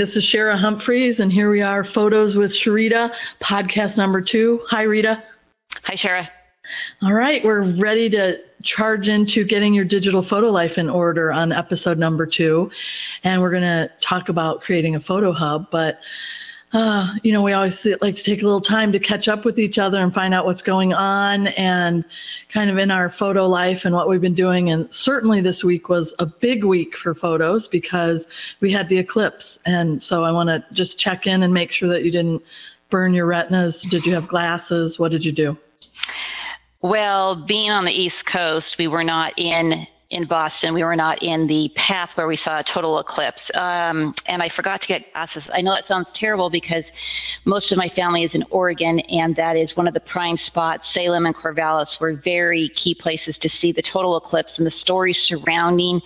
[0.00, 3.10] this is Shara Humphreys, and here we are, Photos with Sharita,
[3.42, 4.60] podcast number two.
[4.70, 5.22] Hi, Rita.
[5.84, 6.26] Hi, Shara.
[7.02, 11.52] All right, we're ready to charge into getting your digital photo life in order on
[11.52, 12.70] episode number two.
[13.24, 15.98] And we're going to talk about creating a photo hub, but
[16.72, 19.58] uh, you know, we always like to take a little time to catch up with
[19.58, 22.04] each other and find out what's going on and
[22.54, 24.70] kind of in our photo life and what we've been doing.
[24.70, 28.18] And certainly this week was a big week for photos because
[28.60, 29.44] we had the eclipse.
[29.66, 32.40] And so I want to just check in and make sure that you didn't
[32.90, 33.74] burn your retinas.
[33.90, 34.94] Did you have glasses?
[34.98, 35.56] What did you do?
[36.82, 40.74] Well, being on the East Coast, we were not in in Boston.
[40.74, 43.40] We were not in the path where we saw a total eclipse.
[43.54, 45.42] Um, and I forgot to get glasses.
[45.52, 46.84] I know that sounds terrible because
[47.44, 50.82] most of my family is in Oregon, and that is one of the prime spots.
[50.92, 55.16] Salem and Corvallis were very key places to see the total eclipse and the stories
[55.28, 56.00] surrounding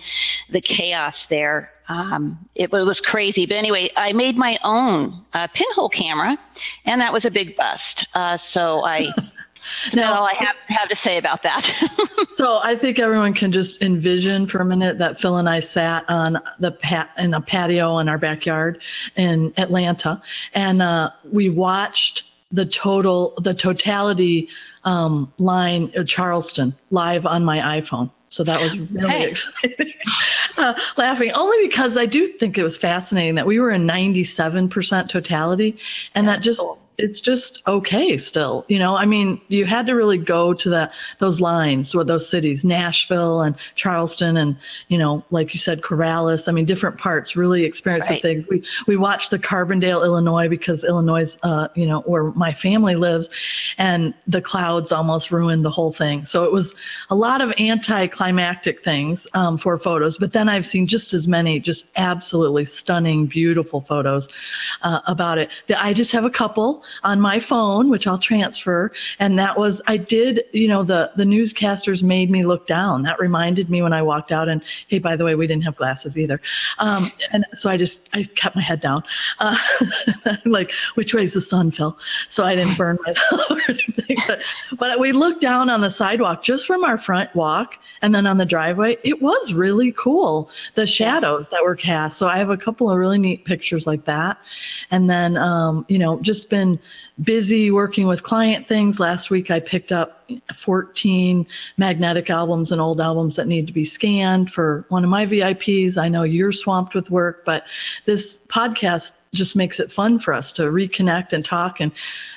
[0.51, 1.71] the chaos there.
[1.89, 3.45] Um, it, it, was crazy.
[3.45, 6.37] But anyway, I made my own uh, pinhole camera,
[6.85, 8.07] and that was a big bust.
[8.13, 9.07] Uh, so I.
[9.93, 11.63] That's all I have, have to say about that.
[12.37, 16.03] so I think everyone can just envision for a minute that Phil and I sat
[16.09, 18.79] on the pat in a patio in our backyard
[19.15, 20.21] in Atlanta,
[20.53, 24.47] and uh, we watched the total the totality
[24.83, 28.11] um, line of Charleston live on my iPhone.
[28.31, 29.33] So that was really hey.
[29.63, 29.93] exciting.
[30.57, 35.11] uh, laughing only because I do think it was fascinating that we were in 97%
[35.11, 35.77] totality,
[36.15, 36.59] and that just
[36.97, 38.65] it's just okay still.
[38.67, 40.85] You know, I mean, you had to really go to the
[41.19, 44.57] those lines with those cities, Nashville and Charleston, and
[44.87, 46.41] you know, like you said, Corvallis.
[46.47, 48.21] I mean, different parts really experienced right.
[48.21, 48.45] the things.
[48.49, 53.25] We we watched the Carbondale, Illinois, because Illinois, uh, you know, where my family lives,
[53.77, 56.25] and the clouds almost ruined the whole thing.
[56.31, 56.65] So it was
[57.09, 60.15] a lot of anticlimactic things um, for photos.
[60.19, 64.23] But then I've seen just as many, just absolutely stunning, beautiful photos
[64.83, 65.49] uh, about it.
[65.77, 68.91] I just have a couple on my phone, which I'll transfer.
[69.19, 73.03] And that was, I did, you know, the, the newscasters made me look down.
[73.03, 75.75] That reminded me when I walked out and, hey, by the way, we didn't have
[75.75, 76.39] glasses either.
[76.79, 79.03] Um, and so I just, I kept my head down.
[79.39, 79.55] Uh,
[80.45, 81.95] like, which way is the sun, Phil?
[82.35, 83.59] So I didn't burn myself.
[84.27, 84.39] But,
[84.79, 87.69] but we looked down on the sidewalk just from our front walk
[88.01, 88.97] and then on the driveway.
[89.03, 92.17] It was really cool, the shadows that were cast.
[92.19, 94.37] So I have a couple of really neat pictures like that.
[94.91, 96.74] And then, um, you know, just been
[97.23, 98.97] busy working with client things.
[98.99, 100.23] Last week I picked up
[100.65, 101.45] 14
[101.77, 105.97] magnetic albums and old albums that need to be scanned for one of my VIPs.
[105.97, 107.63] I know you're swamped with work, but
[108.05, 108.21] this
[108.53, 109.01] podcast
[109.33, 111.91] just makes it fun for us to reconnect and talk and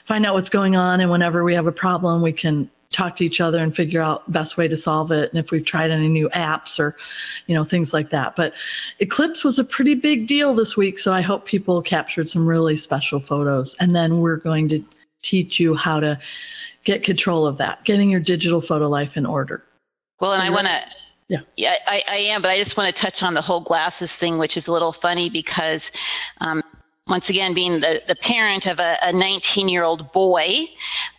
[0.06, 1.00] find out what's going on.
[1.00, 4.30] And whenever we have a problem, we can talk to each other and figure out
[4.32, 6.96] best way to solve it and if we've tried any new apps or
[7.46, 8.34] you know things like that.
[8.36, 8.52] But
[9.00, 12.80] eclipse was a pretty big deal this week so i hope people captured some really
[12.84, 13.70] special photos.
[13.80, 14.82] And then we're going to
[15.30, 16.18] teach you how to
[16.86, 19.64] get control of that getting your digital photo life in order.
[20.20, 20.80] Well and i want to
[21.28, 24.08] yeah, yeah, I, I am, but I just want to touch on the whole glasses
[24.18, 25.82] thing, which is a little funny because
[26.40, 26.62] um,
[27.08, 30.46] once again, being the, the parent of a 19 year old boy,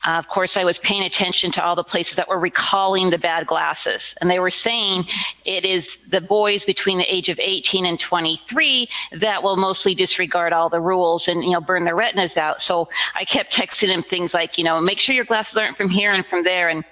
[0.07, 3.17] uh, of course, I was paying attention to all the places that were recalling the
[3.17, 4.01] bad glasses.
[4.22, 5.03] And they were saying
[5.45, 8.88] it is the boys between the age of 18 and 23
[9.22, 12.57] that will mostly disregard all the rules and, you know, burn their retinas out.
[12.67, 15.89] So I kept texting him things like, you know, make sure your glasses aren't from
[15.89, 16.69] here and from there.
[16.69, 16.83] And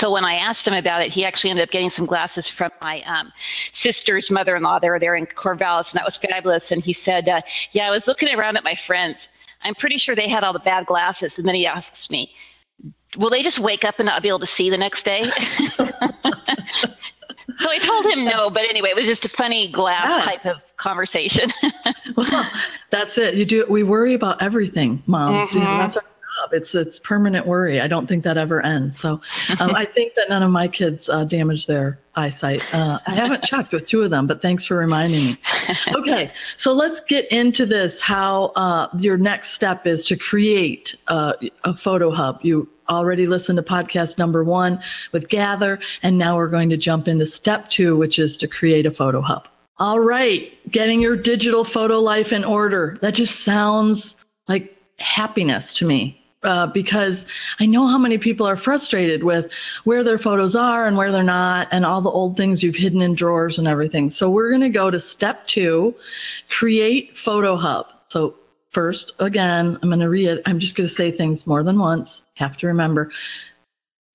[0.00, 2.70] so when I asked him about it, he actually ended up getting some glasses from
[2.80, 3.32] my um,
[3.82, 4.80] sister's mother-in-law.
[4.80, 6.62] They were there in Corvallis, and that was fabulous.
[6.70, 7.40] And he said, uh,
[7.72, 9.16] "Yeah, I was looking around at my friends.
[9.62, 12.30] I'm pretty sure they had all the bad glasses." And then he asked me,
[13.16, 15.22] "Will they just wake up and not be able to see the next day?"
[15.78, 15.84] so
[17.68, 20.24] I told him no, but anyway, it was just a funny glass yeah.
[20.24, 21.52] type of conversation.
[22.16, 22.26] well,
[22.92, 23.34] that's it.
[23.34, 23.66] You do.
[23.68, 25.32] We worry about everything, mom.
[25.32, 25.56] Mm-hmm.
[25.56, 26.15] You know, that's our
[26.46, 26.60] job.
[26.60, 27.80] It's it's permanent worry.
[27.80, 28.94] I don't think that ever ends.
[29.02, 29.20] So
[29.60, 32.60] um, I think that none of my kids uh, damage their eyesight.
[32.72, 35.38] Uh, I haven't checked with two of them, but thanks for reminding me.
[36.00, 36.30] Okay,
[36.64, 37.92] so let's get into this.
[38.04, 41.32] How uh, your next step is to create uh,
[41.64, 42.38] a photo hub.
[42.42, 44.78] You already listened to podcast number one
[45.12, 48.86] with Gather, and now we're going to jump into step two, which is to create
[48.86, 49.42] a photo hub.
[49.78, 50.40] All right,
[50.72, 52.96] getting your digital photo life in order.
[53.02, 54.02] That just sounds
[54.48, 57.14] like happiness to me uh, because
[57.60, 59.44] I know how many people are frustrated with
[59.84, 63.02] where their photos are and where they're not, and all the old things you've hidden
[63.02, 64.14] in drawers and everything.
[64.18, 65.94] So we're going to go to step two,
[66.58, 67.86] create photo hub.
[68.10, 68.36] So
[68.72, 70.38] first, again, I'm going to read.
[70.46, 72.08] I'm just going to say things more than once.
[72.34, 73.10] Have to remember.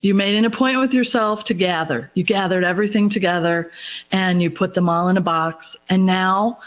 [0.02, 2.10] You made an appointment with yourself to gather.
[2.14, 3.70] You gathered everything together
[4.10, 5.64] and you put them all in a box.
[5.90, 6.58] And now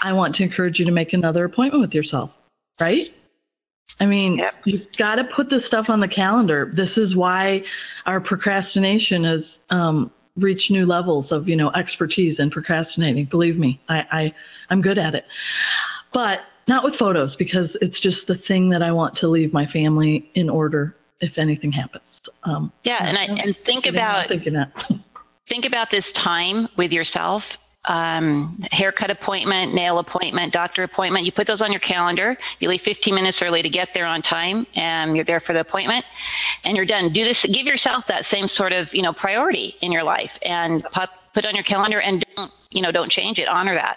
[0.00, 2.30] I want to encourage you to make another appointment with yourself,
[2.78, 3.06] right?
[4.00, 4.54] I mean, Yep.
[4.64, 6.72] you've got to put this stuff on the calendar.
[6.74, 7.62] This is why
[8.06, 9.40] our procrastination has
[9.70, 13.26] um, reached new levels of, you know, expertise in procrastinating.
[13.26, 14.34] Believe me, I, I
[14.70, 15.24] I'm good at it,
[16.12, 19.66] but not with photos because it's just the thing that I want to leave my
[19.72, 22.04] family in order if anything happens.
[22.44, 24.72] Um, Yeah, and I and think about thinking that.
[25.48, 27.42] think about this time with yourself.
[27.84, 31.24] Um, haircut appointment, nail appointment, doctor appointment.
[31.24, 32.36] You put those on your calendar.
[32.58, 35.60] You leave 15 minutes early to get there on time, and you're there for the
[35.60, 36.04] appointment,
[36.64, 37.12] and you're done.
[37.12, 37.36] Do this.
[37.44, 41.46] Give yourself that same sort of you know priority in your life, and put put
[41.46, 43.48] on your calendar, and don't you know don't change it.
[43.48, 43.96] Honor that.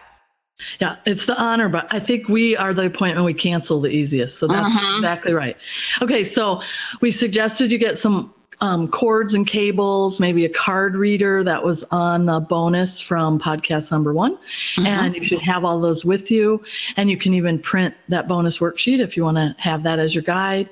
[0.80, 4.40] Yeah, it's the honor, but I think we are the appointment we cancel the easiest.
[4.40, 4.98] So that's Mhm.
[5.00, 5.58] exactly right.
[6.02, 6.62] Okay, so
[7.02, 11.78] we suggested you get some um, cords and cables, maybe a card reader that was
[11.90, 14.38] on the bonus from podcast number one.
[14.78, 14.88] Mhm.
[14.88, 16.62] And you should have all those with you.
[16.96, 20.14] And you can even print that bonus worksheet if you want to have that as
[20.14, 20.70] your guide.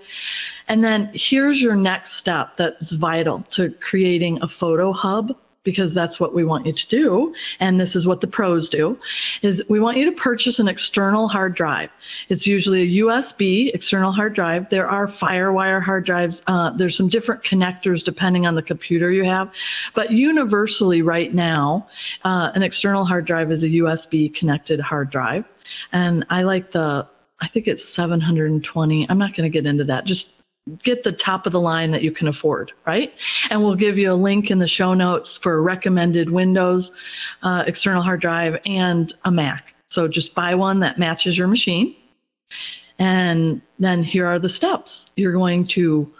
[0.67, 5.31] And then here's your next step that's vital to creating a photo hub
[5.63, 8.97] because that's what we want you to do and this is what the pros do
[9.43, 11.89] is we want you to purchase an external hard drive.
[12.29, 14.65] It's usually a usb external hard drive.
[14.71, 16.35] There are firewire hard drives.
[16.47, 19.49] Uh, there's some different connectors depending on the computer you have
[19.95, 21.87] but universally right now
[22.25, 25.43] uh, an external hard drive is a usb connected hard drive
[25.91, 27.07] and i like the
[27.41, 30.05] i think it's 720 i'm not going to get into that.
[30.05, 30.25] Just
[30.83, 33.09] get the top of the line that you can afford, right?
[33.49, 36.89] And we'll give you a link in the show notes for recommended Windows
[37.43, 39.65] uh, external hard drive and a Mac.
[39.91, 41.95] So just buy one that matches your machine.
[42.99, 44.89] And then here are the steps.
[45.15, 46.11] You're going to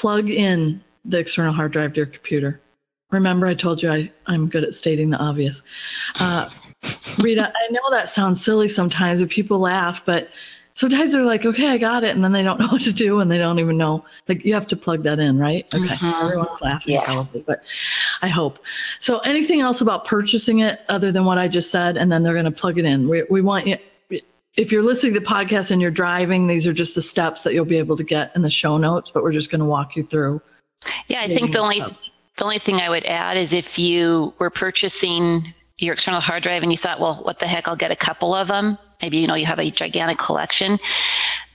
[0.00, 2.60] plug in the external hard drive to your computer.
[3.10, 5.54] Remember, I told you I, I'm good at stating the obvious.
[6.20, 6.46] Uh,
[7.18, 10.28] Rita, I know that sounds silly sometimes, and people laugh, but
[10.80, 13.20] sometimes they're like, okay, I got it, and then they don't know what to do,
[13.20, 14.04] and they don't even know.
[14.28, 15.64] Like you have to plug that in, right?
[15.74, 16.24] Okay, Mhm.
[16.24, 17.04] everyone's laughing Yeah.
[17.04, 17.60] probably, but
[18.22, 18.58] I hope.
[19.06, 22.32] So, anything else about purchasing it other than what I just said, and then they're
[22.34, 23.08] going to plug it in.
[23.08, 23.76] We we want you.
[24.56, 27.52] If you're listening to the podcast and you're driving, these are just the steps that
[27.54, 29.90] you'll be able to get in the show notes, but we're just going to walk
[29.94, 30.40] you through.
[31.06, 31.80] Yeah, I think the only
[32.38, 36.64] the only thing I would add is if you were purchasing your external hard drive
[36.64, 38.76] and you thought, well, what the heck, I'll get a couple of them.
[39.02, 40.78] Maybe you know you have a gigantic collection.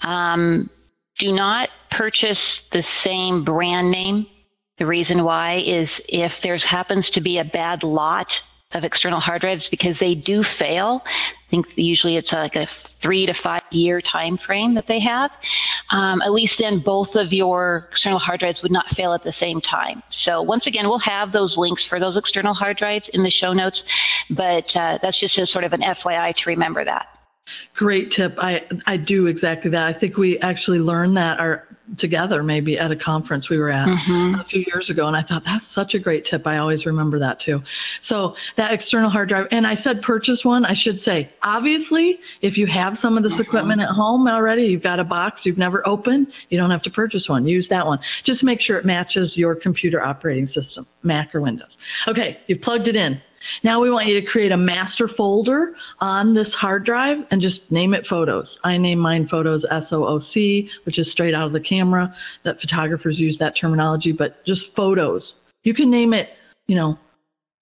[0.01, 0.69] Um,
[1.19, 2.39] do not purchase
[2.71, 4.25] the same brand name.
[4.79, 8.27] The reason why is if there happens to be a bad lot
[8.73, 11.01] of external hard drives because they do fail.
[11.05, 12.67] I think usually it's like a
[13.01, 15.31] three to five year time frame that they have.
[15.91, 19.33] Um, at least then both of your external hard drives would not fail at the
[19.39, 20.01] same time.
[20.25, 23.53] So once again, we'll have those links for those external hard drives in the show
[23.53, 23.79] notes,
[24.31, 27.05] but uh, that's just a sort of an FYI to remember that.
[27.75, 28.35] Great tip.
[28.37, 29.83] I I do exactly that.
[29.83, 31.67] I think we actually learned that our
[31.99, 34.39] together maybe at a conference we were at Mhm.
[34.39, 36.47] a few years ago and I thought that's such a great tip.
[36.47, 37.61] I always remember that too.
[38.07, 40.63] So that external hard drive and I said purchase one.
[40.65, 44.83] I should say obviously if you have some of this equipment at home already, you've
[44.83, 47.45] got a box you've never opened, you don't have to purchase one.
[47.47, 47.99] Use that one.
[48.23, 51.67] Just make sure it matches your computer operating system, Mac or Windows.
[52.07, 53.19] Okay, you've plugged it in.
[53.63, 57.59] Now we want you to create a master folder on this hard drive and just
[57.69, 58.47] name it photos.
[58.63, 62.13] I name mine photos SOOC, which is straight out of the camera.
[62.45, 65.21] That photographers use that terminology, but just photos.
[65.63, 66.29] You can name it,
[66.67, 66.97] you know,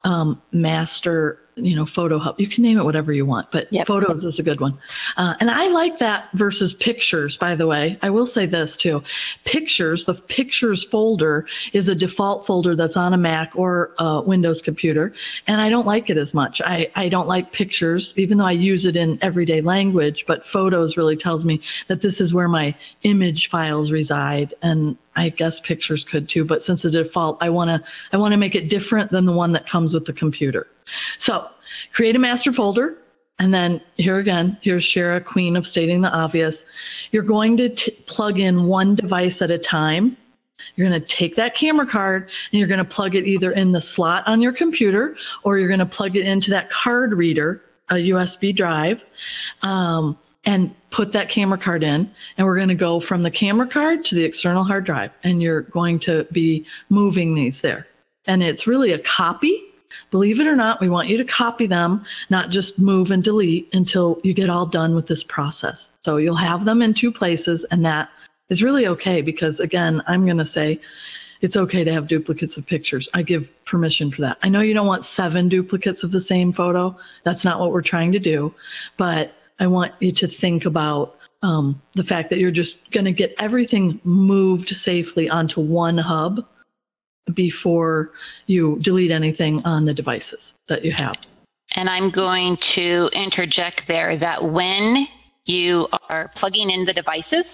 [0.04, 2.36] um, master, you know, photo hub.
[2.40, 3.88] You can name it whatever you want, but Yep.
[3.88, 4.78] photos is a good one.
[5.18, 7.98] Uh, and I like that versus pictures, by the way.
[8.02, 9.02] I will say this too.
[9.46, 14.60] Pictures, the pictures folder is a default folder that's on a Mac or a Windows
[14.64, 15.14] computer.
[15.48, 16.60] And I don't like it as much.
[16.64, 20.98] I, I don't like pictures, even though I use it in everyday language, but photos
[20.98, 24.54] really tells me that this is where my image files reside.
[24.62, 27.80] And I guess pictures could too, but since the default, I want to
[28.14, 30.68] I want to make it different than the one that comes with the computer.
[31.26, 31.48] So,
[31.94, 32.98] create a master folder,
[33.40, 36.54] and then here again, here's Shara, queen of stating the obvious.
[37.12, 40.16] You're going to t- plug in one device at a time.
[40.76, 43.72] You're going to take that camera card and you're going to plug it either in
[43.72, 47.64] the slot on your computer or you're going to plug it into that card reader,
[47.90, 48.98] a USB drive.
[49.64, 53.68] Um, and put that camera card in and we're going to go from the camera
[53.72, 57.88] card to the external hard drive and you're going to be moving these there
[58.28, 59.62] and it's really a copy
[60.10, 63.70] believe it or not we want you to copy them not just move and delete
[63.74, 67.62] until you get all done with this process so you'll have them in two places
[67.70, 68.10] and that
[68.50, 70.80] is really okay because again i'm going to say
[71.42, 73.08] it's okay to have duplicates of pictures.
[73.14, 74.38] I give permission for that.
[74.44, 76.96] I know you don't want seven duplicates of the same photo.
[77.26, 78.54] That's not what we're trying to do.
[78.98, 83.12] But I want you to think about um, the fact that you're just going to
[83.12, 86.40] get everything moved safely onto one hub
[87.36, 88.10] before
[88.48, 91.16] you delete anything on the devices that you have.
[91.76, 95.08] And I'm going to interject there that when
[95.46, 97.46] you are plugging in the devices,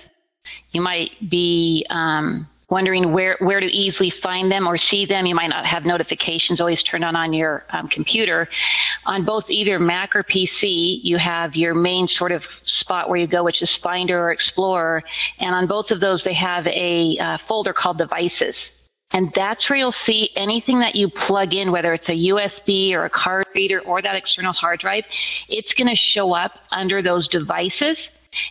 [0.71, 5.25] you might be um, wondering where, where to easily find them or see them.
[5.25, 8.47] You might not have notifications always turned on on your um, computer.
[9.05, 12.41] On both either Mac or PC, you have your main sort of
[12.81, 15.01] spot where you go, which is Finder or Explorer.
[15.39, 18.55] And on both of those, they have a uh, folder called Devices.
[19.11, 23.05] And that's where you'll see anything that you plug in, whether it's a USB or
[23.05, 25.05] a card reader or that external hard drive,
[25.47, 27.95] it's going to show up under those devices.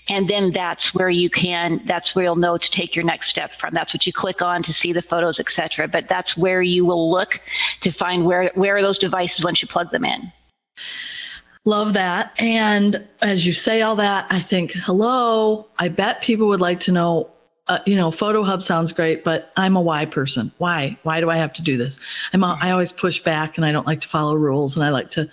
[0.09, 3.51] And then that's where you can, that's where you'll know to take your next step
[3.61, 3.75] from.
[3.75, 5.89] That's what you click on to see the photos, etc.
[5.89, 7.29] But that's where you will look
[7.83, 10.33] to find where, where are those devices once you plug them in.
[11.65, 12.33] Love that.
[12.39, 16.93] And as you say all that, I think, hello, I bet people would like to
[16.93, 17.31] know
[17.69, 20.53] uh, you know, Photo Hub sounds great, but I'm a why person.
[20.59, 20.97] Why?
[21.03, 21.93] Why do I have to do this?
[22.33, 24.91] I'm a, I always push back, and I don't like to follow rules, and I
[24.91, 25.27] like to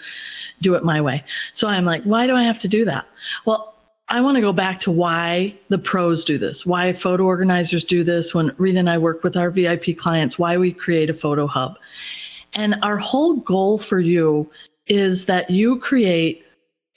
[0.61, 1.23] do it my way.
[1.59, 3.05] So I'm like, why do I have to do that?
[3.45, 3.72] Well,
[4.09, 8.03] I want to go back to why the pros do this, why photo organizers do
[8.03, 8.25] this.
[8.33, 11.73] When Rita and I work with our VIP clients, why we create a Photo Hub,
[12.53, 14.49] and our whole goal for you
[14.87, 16.43] is that you create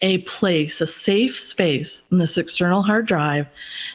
[0.02, 3.46] a place, a safe space in this external hard drive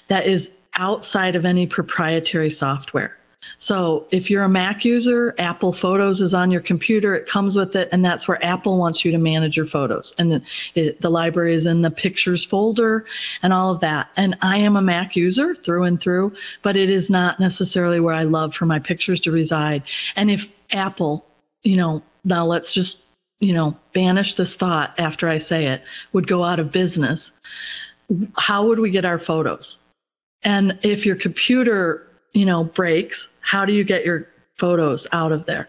[0.09, 0.41] that is
[0.75, 3.17] outside of any proprietary software.
[3.67, 7.75] So if you're a Mac user, Apple Photos is on your computer, it comes with
[7.75, 10.05] it, and that's where Apple wants you to manage your photos.
[10.17, 10.41] And the,
[10.75, 13.05] it, the library is in the pictures folder
[13.43, 14.07] and all of that.
[14.17, 16.33] And I am a Mac user through and through,
[16.63, 19.83] but it is not necessarily where I love for my pictures to reside.
[20.15, 20.39] And if
[20.71, 21.25] Apple,
[21.63, 22.95] you know, now let's just,
[23.39, 25.81] you know, banish this thought after I say it,
[26.13, 27.19] would go out of business,
[28.35, 29.63] how would we get our photos?
[30.43, 33.15] And if your computer, you know, breaks,
[33.51, 34.27] how do you get your
[34.61, 35.67] photos out of there.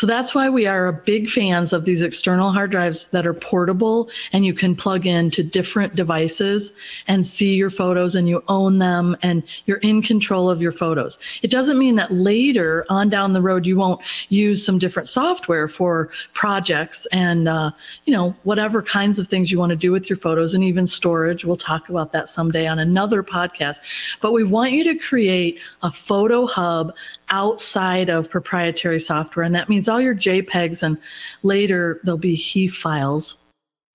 [0.00, 4.06] So that's why we are big fans of these external hard drives that are portable
[4.32, 6.62] and you can plug into different devices
[7.08, 11.12] and see your photos and you own them and you're in control of your photos.
[11.42, 15.72] It doesn't mean that later on down the road you won't use some different software
[15.78, 17.70] for projects and uh,
[18.04, 20.86] you know whatever kinds of things you want to do with your photos and even
[20.96, 21.44] storage.
[21.44, 23.76] We'll talk about that someday on another podcast.
[24.20, 26.92] But we want you to create a photo hub
[27.30, 30.98] outside of proprietary software, and that means all your JPEGs and
[31.42, 33.24] later there'll be HEIF files.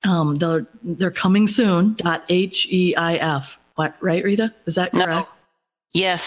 [0.04, 1.98] Um, they're, they're coming soon.
[2.04, 3.44] Dot H E I F.
[3.76, 4.54] What, right, Rita?
[4.68, 5.10] Is that correct?
[5.10, 5.26] No.
[5.94, 6.20] Yes.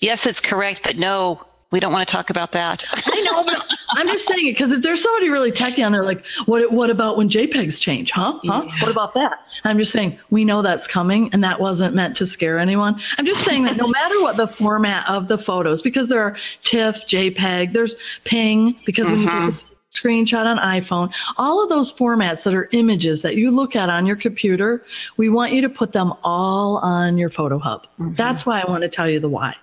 [0.00, 1.40] Yes, it's correct, but no,
[1.70, 2.80] we don't want to talk about that.
[2.92, 3.56] I know, but
[3.90, 6.90] I'm just saying it because if there's somebody really techy on there, like, what what
[6.90, 8.10] about when JPEGs change?
[8.14, 8.34] Huh?
[8.44, 8.62] Huh?
[8.64, 8.82] Yeah.
[8.82, 9.32] What about that?
[9.64, 12.98] I'm just saying we know that's coming, and that wasn't meant to scare anyone.
[13.18, 16.36] I'm just saying that no matter what the format of the photos, because there are
[16.70, 17.92] TIFF, JPEG, there's
[18.32, 19.24] PNG, because mm-hmm.
[19.24, 23.34] when you take a screenshot on iPhone, all of those formats that are images that
[23.34, 24.84] you look at on your computer,
[25.16, 27.82] we want you to put them all on your photo hub.
[28.00, 28.14] Mm-hmm.
[28.16, 29.54] That's why I want to tell you the why.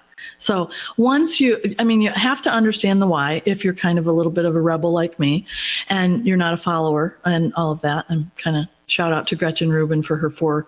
[0.47, 4.07] So once you, I mean, you have to understand the why if you're kind of
[4.07, 5.45] a little bit of a rebel like me
[5.89, 8.05] and you're not a follower and all of that.
[8.09, 10.67] I'm kind of shout out to Gretchen Rubin for her four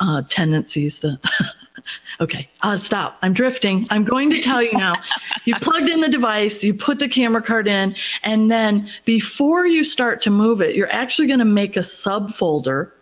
[0.00, 0.92] uh, tendencies.
[1.02, 1.18] The
[2.20, 3.18] okay, uh, stop.
[3.22, 3.86] I'm drifting.
[3.90, 4.94] I'm going to tell you now.
[5.44, 9.84] you plugged in the device, you put the camera card in, and then before you
[9.84, 12.92] start to move it, you're actually going to make a subfolder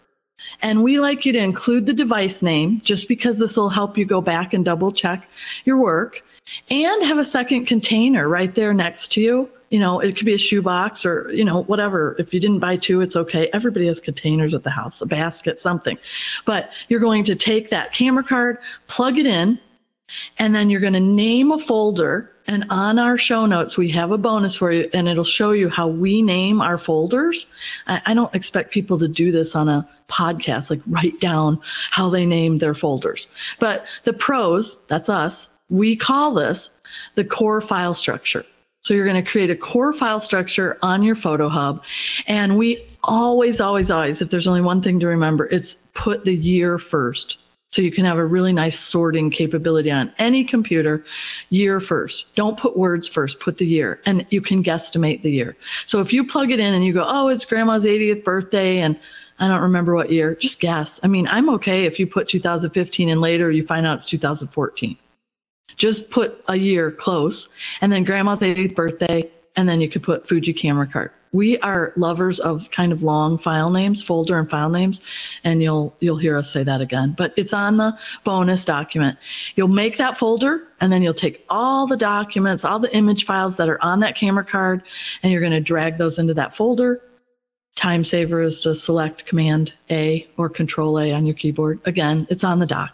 [0.63, 4.07] and we like you to include the device name just because this will help you
[4.07, 5.25] go back and double check
[5.65, 6.15] your work
[6.71, 9.49] and have a second container right there next to you.
[9.71, 12.15] You know, it could be a shoebox or, you know, whatever.
[12.21, 13.49] If you didn't buy two, it's okay.
[13.53, 15.97] Everybody has containers at the house, a basket, something.
[16.47, 18.59] But you're going to take that camera card,
[18.95, 19.59] plug it in,
[20.39, 22.33] and then you're going to name a folder.
[22.49, 25.69] And on our show notes, we have a bonus for you, and it'll show you
[25.69, 27.37] how we name our folders.
[27.89, 31.61] I, don't expect people to do this on a podcast, like write down
[31.91, 33.21] how they name their folders.
[33.59, 35.33] But the pros, that's us,
[35.71, 36.57] we call this
[37.17, 38.45] the core file structure.
[38.85, 41.81] So you're going to create a core file structure on your photo hub.
[42.29, 45.67] And we always, always, always, if there's only one thing to remember, it's
[46.05, 47.37] put the year first.
[47.77, 51.05] So you can have a really nice sorting capability on any computer,
[51.51, 52.15] year first.
[52.35, 55.57] Don't put words first, put the year, and you can guesstimate the year.
[55.91, 58.99] So if you plug it in and you go, oh, it's grandma's 80th birthday, and
[59.39, 60.87] I don't remember what year, just guess.
[61.03, 64.97] I mean, I'm okay if you put 2015 and later you find out it's 2014.
[65.79, 67.35] Just put a year close,
[67.83, 71.13] and then grandma's 80th birthday, and then you could put Fuji camera cart.
[71.33, 74.97] We are lovers of kind of long file names, folder and file names,
[75.45, 77.15] and you'll you'll hear us say that again.
[77.19, 77.93] But it's on the
[78.25, 79.19] bonus document.
[79.55, 83.55] You'll make that folder, and then you'll take all the documents, all the image files
[83.59, 84.83] that are on that camera card,
[85.23, 87.03] and you're going to drag those into that folder.
[87.83, 91.81] Time saver is to select Command A or Control A on your keyboard.
[91.85, 92.91] Again, it's on the doc.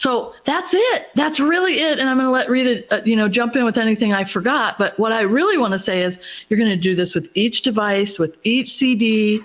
[0.00, 1.02] So that's it.
[1.14, 1.98] That's really it.
[1.98, 4.74] And I'm going to let Rita, uh, you know, jump in with anything I forgot.
[4.78, 6.14] But what I really want to say is
[6.48, 9.40] you're going to do this with each device, with each CD,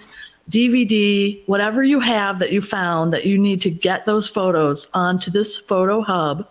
[0.51, 5.31] DVD, whatever you have that you found that you need to get those photos onto
[5.31, 6.45] this photo hub.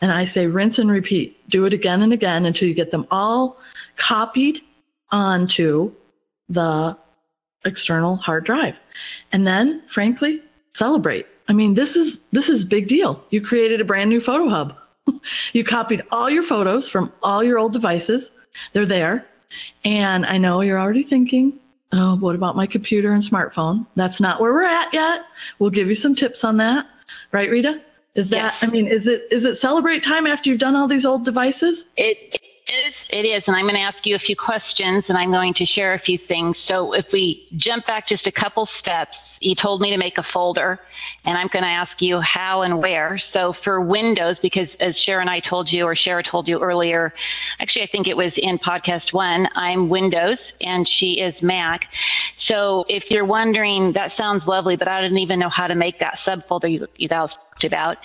[0.00, 1.36] And I say rinse and repeat.
[1.50, 3.58] Do it again and again until you get them all
[4.08, 4.56] copied
[5.12, 5.92] onto
[6.48, 6.96] the
[7.64, 8.74] external hard drive.
[9.32, 10.40] And then, frankly,
[10.78, 11.26] celebrate.
[11.50, 13.24] I mean, this is this is big deal.
[13.30, 14.74] You created a brand new photo hub.
[15.52, 18.20] you copied all your photos from all your old devices.
[18.72, 19.26] They're there.
[19.84, 21.58] And I know you're already thinking,
[21.92, 23.84] oh, what about my computer and smartphone?
[23.96, 25.22] That's not where we're at yet.
[25.58, 26.84] We'll give you some tips on that.
[27.32, 27.78] Right, Rita?
[28.14, 28.52] Is that yes.
[28.62, 31.78] I mean, is it is it celebrate time after you've done all these old devices?
[31.96, 32.16] It
[32.72, 32.94] is.
[33.10, 33.42] It is.
[33.46, 36.00] And I'm going to ask you a few questions and I'm going to share a
[36.00, 36.56] few things.
[36.68, 40.24] So if we jump back just a couple steps, you told me to make a
[40.32, 40.78] folder
[41.24, 43.20] and I'm going to ask you how and where.
[43.32, 47.12] So for Windows, because as Sharon and I told you, or Shara told you earlier,
[47.58, 51.80] actually, I think it was in podcast one, I'm Windows and she is Mac.
[52.48, 55.98] So if you're wondering, that sounds lovely, but I didn't even know how to make
[56.00, 57.96] that subfolder you, you guys talked about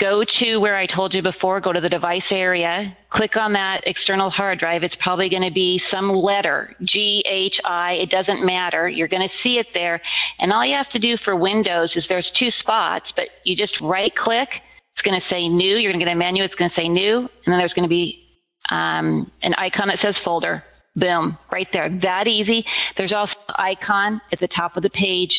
[0.00, 3.82] go to where I told you before, go to the device area, click on that
[3.86, 4.82] external hard drive.
[4.82, 8.88] It's probably going to be some letter, G, H, I, it doesn't matter.
[8.88, 10.00] You're going to see it there.
[10.40, 13.80] And all you have to do for Windows is there's two spots, but you just
[13.80, 14.48] right click.
[14.94, 15.76] It's going to say new.
[15.76, 16.42] You're going to get a menu.
[16.42, 17.18] It's going to say new.
[17.18, 18.24] And then there's going to be
[18.70, 20.64] um, an icon that says folder.
[20.96, 21.88] Boom, right there.
[22.02, 22.64] That easy.
[22.96, 25.30] There's also an icon at the top of the page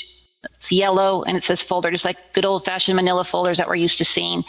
[0.43, 3.75] it's yellow and it says folder, just like good old fashioned manila folders that we're
[3.75, 4.43] used to seeing.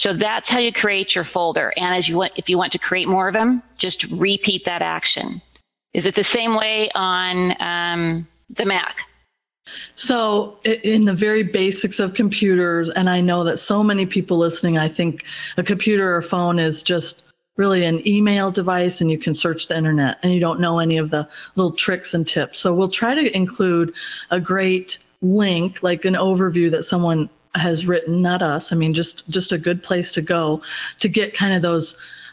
[0.00, 1.72] So that's how you create your folder.
[1.76, 4.82] And as you want, if you want to create more of them, just repeat that
[4.82, 5.40] action.
[5.94, 8.94] Is it the same way on um, the Mac?
[10.06, 14.78] So, in the very basics of computers, and I know that so many people listening,
[14.78, 15.20] I think
[15.56, 17.22] a computer or phone is just
[17.56, 20.96] really an email device and you can search the internet and you don't know any
[20.98, 22.56] of the little tricks and tips.
[22.62, 23.92] So, we'll try to include
[24.30, 24.88] a great
[25.20, 28.62] link, like an overview that someone has written, not us.
[28.70, 30.60] I mean, just just a good place to go
[31.00, 31.86] to get kind of those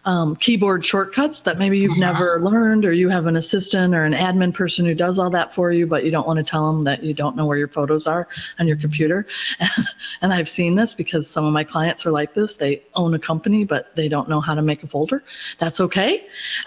[0.05, 2.01] um, keyboard shortcuts that maybe you've mm-hmm.
[2.01, 5.49] never learned, or you have an assistant or an admin person who does all that
[5.55, 7.69] for you, but you don't want to tell them that you don't know where your
[7.69, 8.27] photos are
[8.59, 9.25] on your computer.
[10.21, 12.49] and I've seen this because some of my clients are like this.
[12.59, 15.23] They own a company, but they don't know how to make a folder.
[15.59, 16.17] That's okay.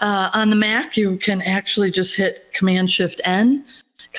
[0.01, 3.63] Uh, on the Mac, you can actually just hit Command Shift N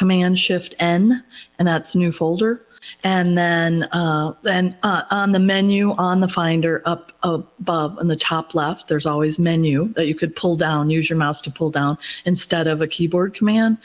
[0.00, 1.22] Command Shift N,
[1.58, 2.62] and that's new folder.
[3.04, 8.18] And then, uh, then uh, on the menu on the Finder up above in the
[8.26, 10.88] top left, there's always menu that you could pull down.
[10.88, 13.76] Use your mouse to pull down instead of a keyboard command.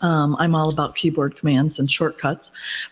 [0.00, 2.44] Um, I'm all about keyboard commands and shortcuts,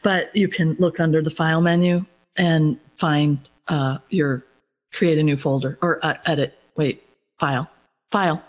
[0.02, 2.04] but you can look under the File menu
[2.36, 4.44] and find uh, your
[4.92, 6.54] create a new folder or uh, edit.
[6.76, 7.04] Wait,
[7.38, 7.68] File,
[8.10, 8.42] File,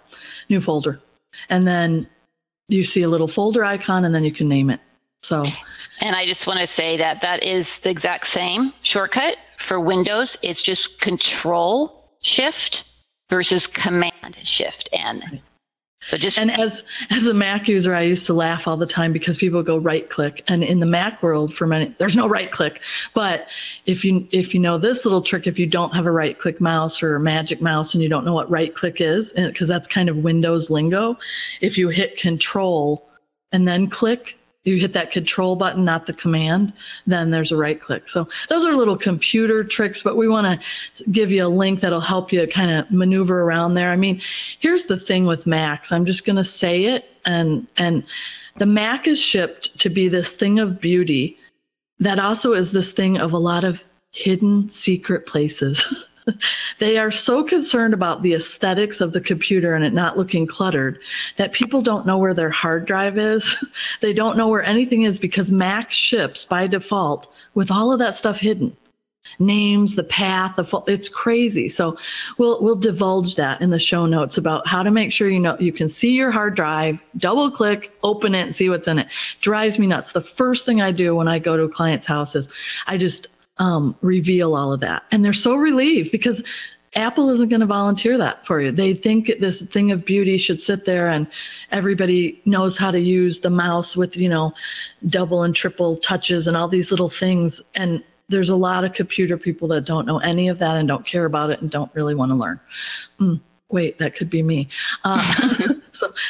[0.49, 1.01] new folder,
[1.49, 2.07] and then
[2.67, 4.79] you see a little folder icon and then you can name it.
[5.29, 5.45] So,
[6.01, 9.35] and I just want to say that that is the exact same shortcut
[9.67, 10.27] for Windows.
[10.41, 12.77] It's just Control Shift
[13.29, 15.41] versus Command Shift N.
[16.11, 16.71] So just and as
[17.09, 20.09] as a Mac user, I used to laugh all the time because people go right
[20.09, 22.73] click, and in the Mac world, for many, there's no right click.
[23.15, 23.41] But
[23.85, 26.59] if you if you know this little trick, if you don't have a right click
[26.59, 29.85] mouse or a magic mouse, and you don't know what right click is, because that's
[29.93, 31.15] kind of Windows lingo,
[31.61, 33.07] if you hit Control
[33.51, 34.21] and then click,
[34.63, 36.71] you hit that control button, not the command,
[37.05, 38.03] then there's a right click.
[38.13, 41.99] So those are little computer tricks, but we want to give you a link that'll
[41.99, 43.91] help you kind of maneuver around there.
[43.91, 44.21] I mean,
[44.61, 45.87] here's the thing with Macs.
[45.91, 48.03] I'm just going to say it, and and
[48.59, 51.37] the Mac is shipped to be this thing of beauty
[51.99, 53.75] that also is this thing of a lot of
[54.11, 55.77] hidden secret places.
[56.79, 60.97] they are so concerned about the aesthetics of the computer and it not looking cluttered
[61.37, 63.41] that people don't know where their hard drive is.
[64.01, 68.19] they don't know where anything is because Mac ships by default with all of that
[68.19, 68.75] stuff hidden.
[69.39, 71.73] Names, the path, the it's crazy.
[71.75, 71.95] So
[72.37, 75.55] we'll we'll divulge that in the show notes about how to make sure you know
[75.59, 79.07] you can see your hard drive, double click, open it, and see what's in it.
[79.41, 80.09] Drives me nuts.
[80.13, 82.45] The first thing I do when I go to a client's house is
[82.85, 85.03] I just um, reveal all of that.
[85.11, 86.35] And they're so relieved because
[86.95, 88.71] Apple isn't going to volunteer that for you.
[88.71, 91.27] They think this thing of beauty should sit there and
[91.71, 94.51] everybody knows how to use the mouse with, you know,
[95.09, 97.53] double and triple touches and all these little things.
[97.75, 101.07] And there's a lot of computer people that don't know any of that and don't
[101.09, 102.59] care about it and don't really want to learn.
[103.19, 104.69] Mm, wait, that could be me.
[105.03, 105.17] Uh,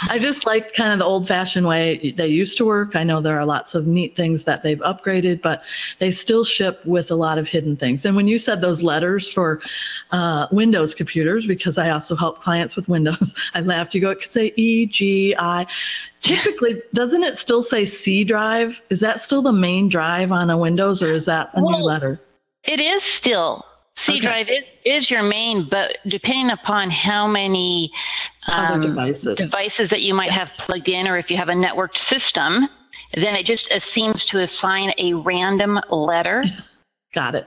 [0.10, 2.96] I just like kind of the old fashioned way they used to work.
[2.96, 5.62] I know there are lots of neat things that they've upgraded, but
[6.00, 8.02] they still ship with a lot of hidden things.
[8.04, 9.62] And when you said those letters for
[10.12, 13.16] uh, Windows computers, because I also help clients with Windows,
[13.54, 13.94] I laughed.
[13.94, 15.66] You go, it could say E, G, I.
[16.24, 18.70] Typically, doesn't it still say C drive?
[18.90, 21.84] Is that still the main drive on a Windows or is that a well, new
[21.84, 22.22] letter?
[22.64, 23.66] It is still
[24.06, 24.22] C okay.
[24.22, 27.92] drive is, is your main, but depending upon how many
[28.48, 29.38] um, devices.
[29.38, 32.68] devices that you might have plugged in, or if you have a networked system,
[33.16, 36.44] then it just seems to assign a random letter.
[37.16, 37.46] Got it.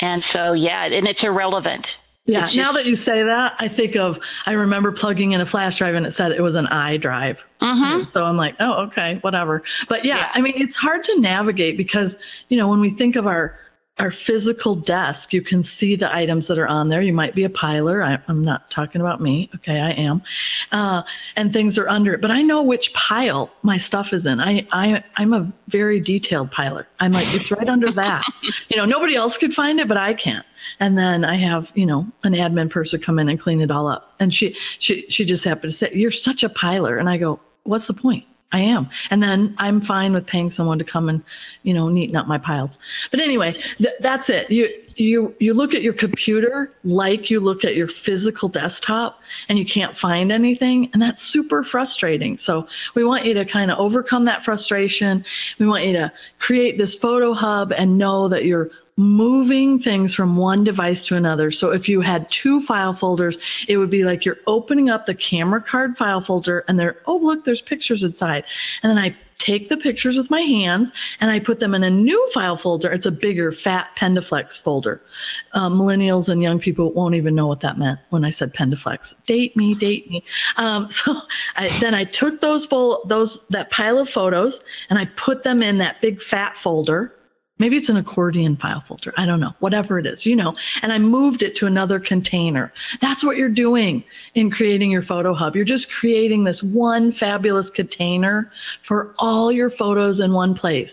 [0.00, 1.86] And so, yeah, and it's irrelevant.
[2.26, 5.46] Yeah, just, now that you say that, I think of I remember plugging in a
[5.46, 7.36] flash drive and it said it was an I drive.
[7.62, 8.10] Mm-hmm.
[8.12, 9.62] So I'm like, oh, okay, whatever.
[9.88, 12.10] But yeah, yeah, I mean, it's hard to navigate because
[12.50, 13.56] you know when we think of our
[13.98, 17.02] our physical desk, you can see the items that are on there.
[17.02, 18.02] You might be a piler.
[18.02, 19.50] I, am not talking about me.
[19.56, 20.22] Okay, I am.
[20.70, 21.02] Uh,
[21.36, 22.20] and things are under it.
[22.20, 24.38] But I know which pile my stuff is in.
[24.38, 26.86] I, I, I'm a very detailed piler.
[27.00, 28.22] I'm like, it's right under that.
[28.68, 30.46] You know, nobody else could find it, but I can't.
[30.80, 33.88] And then I have, you know, an admin person come in and clean it all
[33.88, 34.14] up.
[34.20, 36.98] And she, she, she just happened to say, you're such a piler.
[36.98, 38.24] And I go, what's the point?
[38.50, 38.88] I am.
[39.10, 41.22] And then I'm fine with paying someone to come and,
[41.64, 42.70] you know, neaten up my piles.
[43.10, 44.50] But anyway, th- that's it.
[44.50, 49.58] You you you look at your computer like you look at your physical desktop and
[49.58, 52.38] you can't find anything and that's super frustrating.
[52.46, 55.24] So we want you to kind of overcome that frustration.
[55.60, 60.36] We want you to create this photo hub and know that you're moving things from
[60.36, 61.52] one device to another.
[61.52, 63.36] So if you had two file folders,
[63.68, 67.16] it would be like you're opening up the camera card file folder and there, oh,
[67.16, 68.42] look, there's pictures inside.
[68.82, 70.88] And then I take the pictures with my hands
[71.20, 72.90] and I put them in a new file folder.
[72.90, 75.02] It's a bigger, fat Pendaflex folder.
[75.54, 78.98] Um, millennials and young people won't even know what that meant when I said Pendaflex.
[79.28, 80.24] Date me, date me.
[80.56, 81.12] Um, so
[81.54, 84.54] I, then I took those, fol- those that pile of photos
[84.90, 87.12] and I put them in that big fat folder
[87.58, 89.12] Maybe it's an accordion file folder.
[89.16, 89.52] I don't know.
[89.60, 90.54] Whatever it is, you know.
[90.82, 92.72] And I moved it to another container.
[93.00, 95.56] That's what you're doing in creating your photo hub.
[95.56, 98.52] You're just creating this one fabulous container
[98.86, 100.90] for all your photos in one place.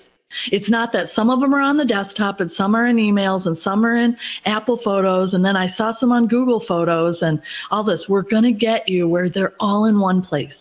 [0.51, 3.45] It's not that some of them are on the desktop and some are in emails
[3.45, 7.39] and some are in Apple Photos and then I saw some on Google Photos and
[7.71, 8.01] all this.
[8.10, 10.51] We're going to get you where they're all in one place.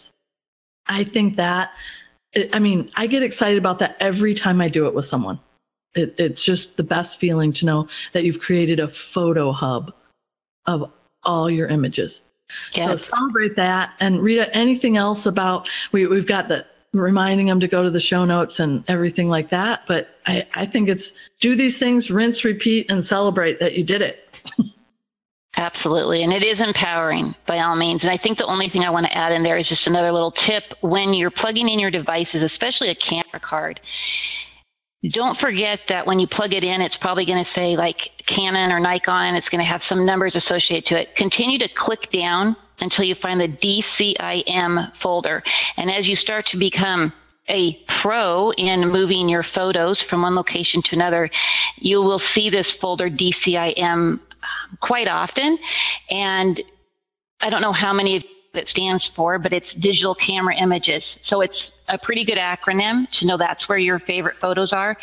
[0.86, 1.70] I think that,
[2.52, 5.40] I mean, I get excited about that every time I do it with someone.
[5.94, 9.92] It, it's just the best feeling to know that you've created a photo hub
[10.66, 10.90] of
[11.24, 12.10] all your images.
[12.74, 12.98] Yes.
[12.98, 13.90] So celebrate that.
[14.00, 16.60] And Rita, anything else about, we, we've got the
[16.92, 19.80] reminding them to go to the show notes and everything like that.
[19.88, 21.02] But I, I think it's
[21.40, 24.16] do these things, rinse, repeat, and celebrate that you did it.
[25.56, 26.22] Absolutely.
[26.22, 28.00] And it is empowering by all means.
[28.02, 30.12] And I think the only thing I want to add in there is just another
[30.12, 33.78] little tip when you're plugging in your devices, especially a camera card
[35.12, 38.72] don't forget that when you plug it in, it's probably going to say like Canon
[38.72, 39.34] or Nikon.
[39.34, 41.08] It's going to have some numbers associated to it.
[41.16, 45.42] Continue to click down until you find the DCIM folder.
[45.76, 47.12] And as you start to become
[47.48, 51.28] a pro in moving your photos from one location to another,
[51.78, 54.20] you will see this folder DCIM um,
[54.80, 55.58] quite often.
[56.10, 56.60] And
[57.40, 61.02] I don't know how many it stands for, but it's digital camera images.
[61.28, 61.56] So it's
[61.88, 64.96] a pretty good acronym to know that's where your favorite photos are.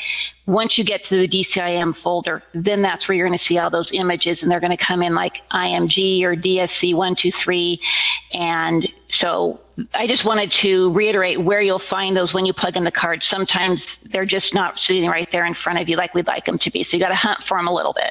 [0.48, 3.70] Once you get to the DCIM folder, then that's where you're going to see all
[3.70, 7.78] those images, and they're going to come in like IMG or DSC123.
[8.34, 8.88] And
[9.20, 9.60] so
[9.94, 13.24] I just wanted to reiterate where you'll find those when you plug in the cards.
[13.30, 13.80] Sometimes
[14.12, 16.72] they're just not sitting right there in front of you like we'd like them to
[16.72, 16.84] be.
[16.84, 18.11] So you got to hunt for them a little bit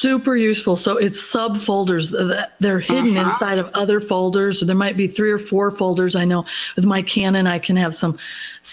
[0.00, 0.80] super useful.
[0.84, 3.32] So it's subfolders that they're hidden uh-huh.
[3.32, 4.58] inside of other folders.
[4.60, 6.14] So there might be three or four folders.
[6.16, 6.44] I know
[6.76, 8.18] with my Canon, I can have some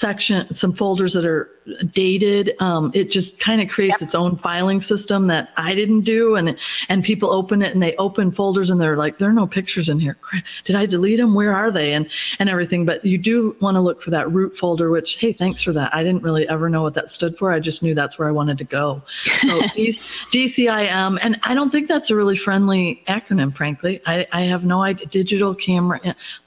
[0.02, 1.50] section, some folders that are
[1.94, 2.52] dated.
[2.60, 4.10] Um, it just kind of creates yep.
[4.10, 6.50] its own filing system that I didn't do, and
[6.90, 9.90] and people open it and they open folders and they're like, there are no pictures
[9.90, 10.18] in here.
[10.66, 11.36] Did I delete them?
[11.36, 11.94] Where are they?
[11.94, 12.08] And
[12.40, 12.86] and everything.
[12.86, 14.90] But you do want to look for that root folder.
[14.90, 15.92] Which hey, thanks for that.
[15.94, 17.52] I didn't really ever know what that stood for.
[17.52, 19.02] I just knew that's where I wanted to go.
[19.44, 19.62] So
[20.34, 24.02] DCIM, and I don't think that's a really friendly acronym, frankly.
[24.06, 25.06] I, I have no idea.
[25.12, 26.00] Digital camera,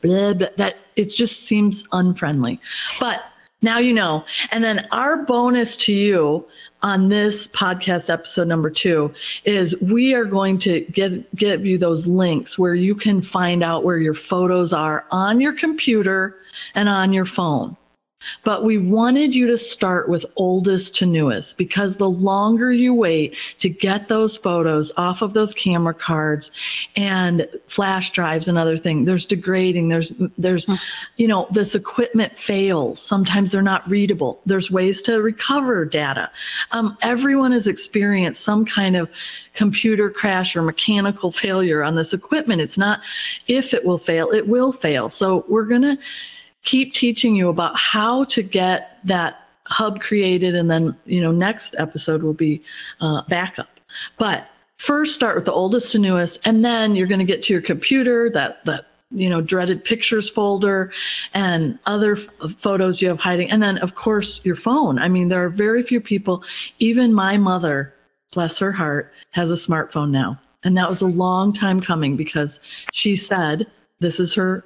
[0.03, 2.61] blah, blah, that it just seems unfriendly.
[3.01, 3.17] But
[3.63, 4.25] Now you know.
[4.51, 6.45] And then our bonus to you
[6.83, 9.11] on this podcast episode number two
[9.45, 13.85] is we are going to get give you those links where you can find out
[13.85, 16.37] where your photos are on your computer
[16.75, 17.77] and on your phone.
[18.45, 23.35] But we wanted you to start with oldest to newest because the longer you wait
[23.61, 26.45] to get those photos off of those camera cards
[26.97, 30.75] and flash drives and other things, there's degrading, there's, there's, hmm.
[31.17, 32.99] you know, this equipment fails.
[33.09, 34.41] Sometimes they're not readable.
[34.47, 36.31] There's ways to recover data.
[36.73, 39.09] Um, everyone has experienced some kind of
[39.57, 42.61] computer crash or mechanical failure on this equipment.
[42.61, 43.01] It's not
[43.49, 45.13] if it will fail, it will fail.
[45.19, 45.97] So we're going to
[46.71, 49.35] keep teaching you about how to get that
[49.67, 52.63] hub created, and then you know next episode will be
[53.01, 53.69] uh, backup.
[54.19, 54.47] But
[54.87, 57.63] first, start with the oldest to newest, and then you're going to get to your
[57.63, 60.93] computer that that you know dreaded pictures folder
[61.35, 64.99] and other f- photos you have hiding, and then of course your phone.
[64.99, 66.43] I mean, there are very few people.
[66.79, 67.95] Even my mother,
[68.33, 70.41] bless her heart, has a smartphone now.
[70.65, 72.49] And that was a long time coming because
[72.95, 73.67] she said
[74.01, 74.65] this is her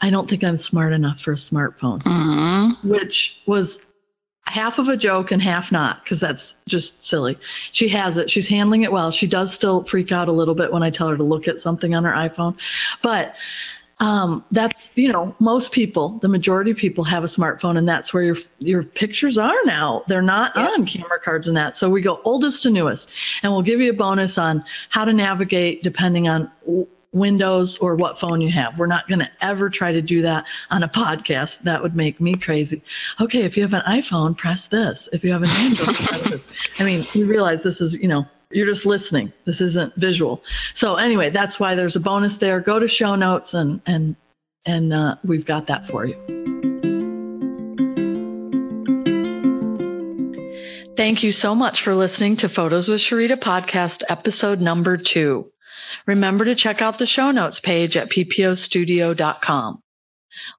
[0.00, 2.88] I don't think I'm smart enough for a smartphone, mm-hmm.
[2.88, 3.14] which
[3.46, 3.68] was
[4.46, 7.36] half of a joke and half not because that's just silly.
[7.74, 8.30] She has it.
[8.30, 9.14] She's handling it well.
[9.18, 11.56] She does still freak out a little bit when I tell her to look at
[11.62, 12.56] something on her iPhone,
[13.02, 13.32] but
[14.00, 18.12] um, that's you know most people, the majority of people have a smartphone, and that's
[18.12, 20.02] where your your pictures are now.
[20.08, 20.68] They're not yep.
[20.76, 21.74] on camera cards and that.
[21.78, 23.02] So we go oldest to newest,
[23.42, 26.50] and we'll give you a bonus on how to navigate depending on
[27.14, 28.72] Windows or what phone you have.
[28.76, 31.50] We're not going to ever try to do that on a podcast.
[31.64, 32.82] That would make me crazy.
[33.20, 34.96] Okay, if you have an iPhone, press this.
[35.12, 36.40] If you have an Android, press this.
[36.78, 39.32] I mean, you realize this is, you know, you're just listening.
[39.46, 40.42] This isn't visual.
[40.80, 42.60] So anyway, that's why there's a bonus there.
[42.60, 44.16] Go to show notes and and
[44.66, 46.14] and uh, we've got that for you.
[50.96, 55.46] Thank you so much for listening to Photos with Sharita podcast episode number two
[56.06, 59.82] remember to check out the show notes page at ppostudio.com.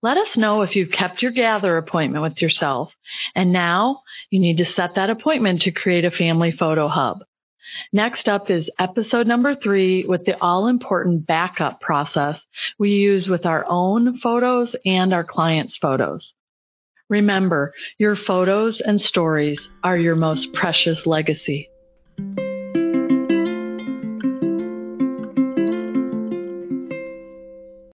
[0.01, 2.89] Let us know if you've kept your gather appointment with yourself,
[3.33, 7.19] and now you need to set that appointment to create a family photo hub.
[7.91, 12.35] Next up is episode number three with the all important backup process
[12.79, 16.21] we use with our own photos and our clients' photos.
[17.09, 21.69] Remember, your photos and stories are your most precious legacy.